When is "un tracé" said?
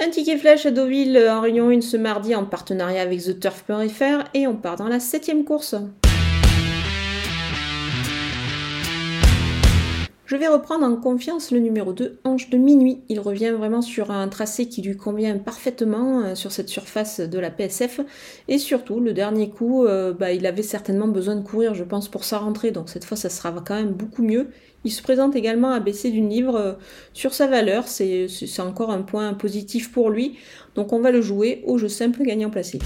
14.10-14.68